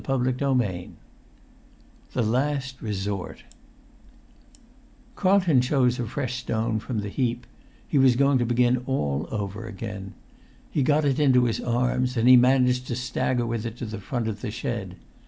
[Pg 0.01 0.09
137] 0.09 0.95
XIV 2.09 2.13
THE 2.13 2.23
LAST 2.23 2.81
RESORT 2.81 3.43
Carlton 5.15 5.61
chose 5.61 5.99
a 5.99 6.07
fresh 6.07 6.39
stone 6.39 6.79
from 6.79 7.01
the 7.01 7.09
heap; 7.09 7.45
he 7.87 7.99
was 7.99 8.15
going 8.15 8.39
to 8.39 8.45
begin 8.47 8.77
all 8.87 9.27
over 9.29 9.67
again. 9.67 10.15
He 10.71 10.81
got 10.81 11.05
it 11.05 11.19
in 11.19 11.33
his 11.35 11.59
arms, 11.59 12.17
and 12.17 12.27
he 12.27 12.35
managed 12.35 12.87
to 12.87 12.95
stagger 12.95 13.45
with 13.45 13.63
it 13.63 13.77
to 13.77 13.85
the 13.85 13.99
front 13.99 14.27
of 14.27 14.41
the 14.41 14.49
shed. 14.49 14.95